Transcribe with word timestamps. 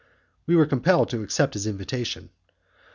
We 0.47 0.55
were 0.55 0.65
compelled 0.65 1.09
to 1.09 1.21
accept 1.21 1.53
his 1.53 1.67
invitation. 1.67 2.31